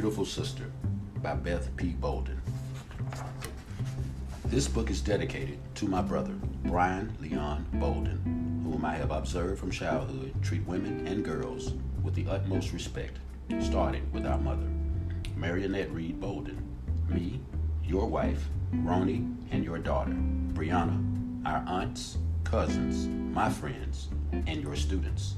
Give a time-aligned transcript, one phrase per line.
[0.00, 0.70] Beautiful Sister
[1.24, 1.88] by Beth P.
[1.88, 2.40] Bolden.
[4.44, 6.34] This book is dedicated to my brother,
[6.66, 11.72] Brian Leon Bolden, whom I have observed from childhood treat women and girls
[12.04, 13.16] with the utmost respect,
[13.58, 14.68] starting with our mother,
[15.34, 16.62] Marionette Reed Bolden,
[17.08, 17.40] me,
[17.82, 20.14] your wife, Roni, and your daughter,
[20.52, 24.10] Brianna, our aunts, cousins, my friends,
[24.46, 25.34] and your students.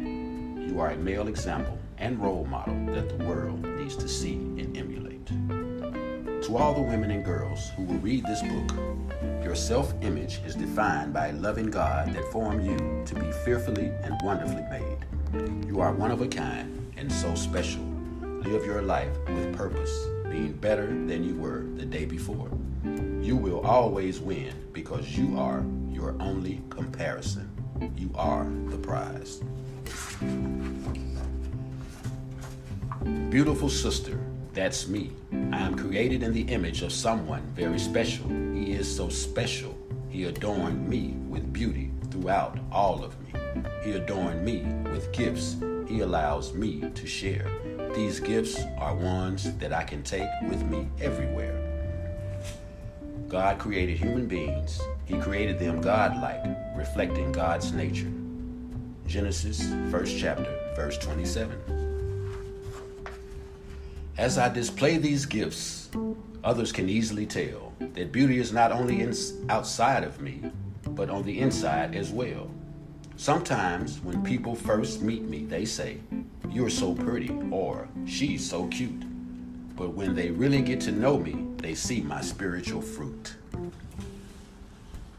[0.00, 4.76] You are a male example and role model that the world needs to see and
[4.76, 5.26] emulate.
[6.44, 8.72] To all the women and girls who will read this book,
[9.42, 13.92] your self image is defined by a loving God that formed you to be fearfully
[14.02, 15.66] and wonderfully made.
[15.66, 17.82] You are one of a kind and so special.
[18.20, 22.50] Live your life with purpose, being better than you were the day before.
[23.22, 27.50] You will always win because you are your only comparison.
[27.96, 29.40] You are the prize.
[33.30, 34.18] Beautiful sister,
[34.52, 35.12] that's me.
[35.52, 38.28] I am created in the image of someone very special.
[38.28, 39.76] He is so special.
[40.08, 43.40] He adorned me with beauty throughout all of me.
[43.82, 47.50] He adorned me with gifts he allows me to share.
[47.94, 51.60] These gifts are ones that I can take with me everywhere.
[53.28, 54.80] God created human beings.
[55.04, 56.44] He created them godlike,
[56.76, 58.10] reflecting God's nature.
[59.06, 61.83] Genesis, first chapter, verse 27.
[64.16, 65.90] As I display these gifts,
[66.44, 69.12] others can easily tell that beauty is not only in,
[69.48, 70.40] outside of me,
[70.90, 72.48] but on the inside as well.
[73.16, 75.98] Sometimes when people first meet me, they say,
[76.48, 79.02] You're so pretty, or She's so cute.
[79.74, 83.34] But when they really get to know me, they see my spiritual fruit.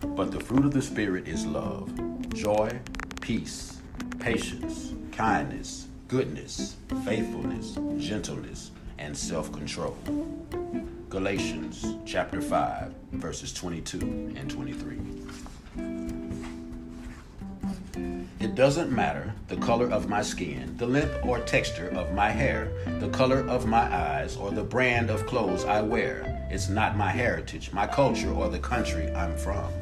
[0.00, 1.92] But the fruit of the Spirit is love,
[2.32, 2.78] joy,
[3.20, 3.82] peace,
[4.18, 9.96] patience, kindness, goodness, faithfulness, gentleness, and self control.
[11.08, 14.98] Galatians chapter 5, verses 22 and 23.
[18.40, 22.70] It doesn't matter the color of my skin, the length or texture of my hair,
[23.00, 26.46] the color of my eyes, or the brand of clothes I wear.
[26.50, 29.72] It's not my heritage, my culture, or the country I'm from.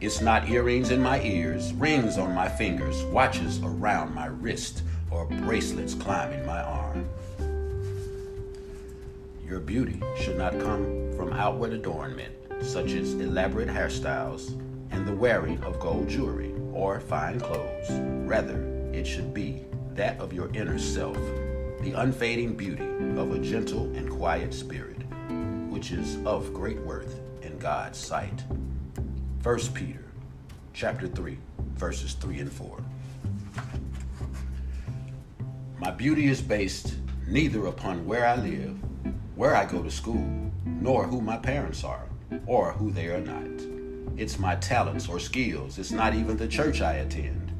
[0.00, 5.26] It's not earrings in my ears, rings on my fingers, watches around my wrist, or
[5.26, 7.08] bracelets climbing my arm.
[9.46, 12.32] Your beauty should not come from outward adornment,
[12.62, 14.50] such as elaborate hairstyles
[14.90, 17.90] and the wearing of gold jewelry or fine clothes.
[18.28, 18.62] Rather,
[18.92, 21.16] it should be that of your inner self,
[21.80, 22.84] the unfading beauty
[23.18, 25.02] of a gentle and quiet spirit,
[25.68, 28.44] which is of great worth in God's sight.
[29.42, 30.04] 1 Peter
[30.72, 31.36] chapter 3,
[31.74, 32.78] verses 3 and 4.
[35.80, 36.94] My beauty is based
[37.26, 38.76] neither upon where I live,
[39.34, 40.28] where I go to school,
[40.66, 42.04] nor who my parents are,
[42.44, 44.18] or who they are not.
[44.18, 45.78] It's my talents or skills.
[45.78, 47.50] It's not even the church I attend.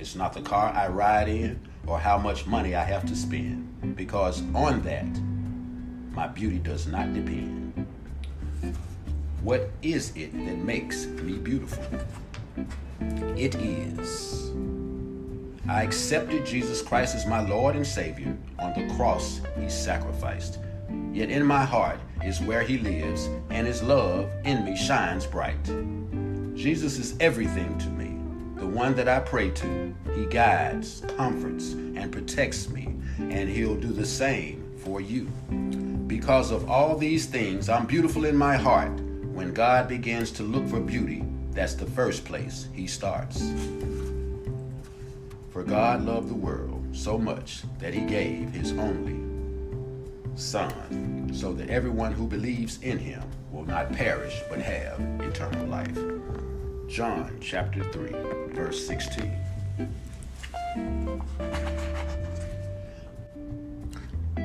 [0.00, 3.94] It's not the car I ride in or how much money I have to spend,
[3.94, 5.06] because on that,
[6.12, 7.86] my beauty does not depend.
[9.42, 11.84] What is it that makes me beautiful?
[13.36, 14.50] It is
[15.68, 18.36] I accepted Jesus Christ as my Lord and Savior.
[18.58, 20.58] On the cross, He sacrificed.
[21.12, 25.62] Yet in my heart is where He lives, and His love in me shines bright.
[26.54, 28.18] Jesus is everything to me,
[28.60, 29.94] the one that I pray to.
[30.14, 35.26] He guides, comforts, and protects me, and He'll do the same for you.
[36.06, 38.92] Because of all these things, I'm beautiful in my heart.
[39.32, 43.40] When God begins to look for beauty, that's the first place He starts.
[45.60, 49.20] For God loved the world so much that he gave his only
[50.34, 53.22] Son, so that everyone who believes in him
[53.52, 55.98] will not perish but have eternal life.
[56.88, 58.08] John chapter 3,
[58.54, 59.36] verse 16.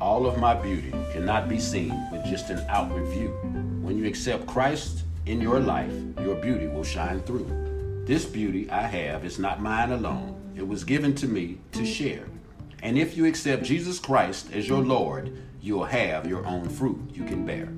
[0.00, 3.28] All of my beauty cannot be seen with just an outward view.
[3.80, 8.02] When you accept Christ in your life, your beauty will shine through.
[8.06, 11.94] This beauty I have is not mine alone it was given to me to mm.
[11.94, 12.26] share.
[12.82, 14.88] And if you accept Jesus Christ as your mm.
[14.88, 17.68] Lord, you'll have your own fruit you can bear.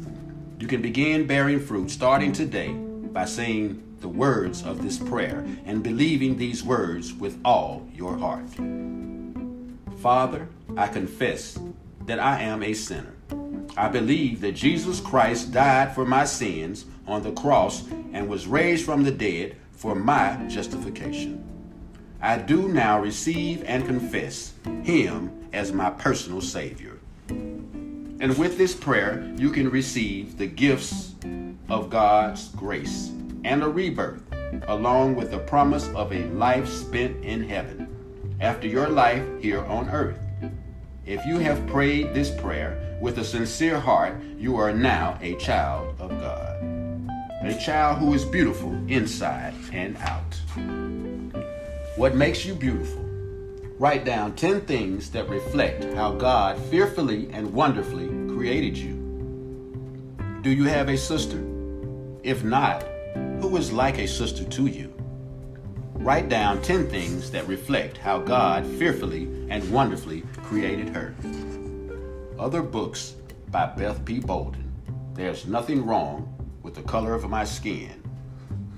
[0.61, 5.83] You can begin bearing fruit starting today by saying the words of this prayer and
[5.83, 8.49] believing these words with all your heart.
[9.99, 11.59] Father, I confess
[12.07, 13.15] that I am a sinner.
[13.77, 18.85] I believe that Jesus Christ died for my sins on the cross and was raised
[18.85, 21.58] from the dead for my justification.
[22.21, 26.99] I do now receive and confess him as my personal Savior.
[27.29, 31.15] And with this prayer, you can receive the gifts
[31.69, 33.13] of God's grace
[33.45, 34.23] and a rebirth,
[34.67, 39.89] along with the promise of a life spent in heaven after your life here on
[39.91, 40.19] earth.
[41.07, 45.95] If you have prayed this prayer with a sincere heart, you are now a child
[46.01, 46.57] of God.
[47.43, 50.88] A child who is beautiful inside and out.
[51.99, 53.05] What makes you beautiful?
[53.77, 58.95] Write down 10 things that reflect how God fearfully and wonderfully created you.
[60.43, 61.45] Do you have a sister?
[62.23, 62.85] If not,
[63.41, 64.95] who is like a sister to you?
[65.95, 71.17] Write down 10 things that reflect how God fearfully and wonderfully created her.
[72.39, 73.17] Other books
[73.51, 74.21] by Beth P.
[74.21, 74.73] Bolden.
[75.15, 78.01] There's nothing wrong with the color of my skin,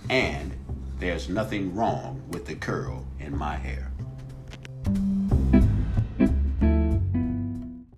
[0.09, 0.57] and
[0.99, 3.90] there's nothing wrong with the curl in my hair.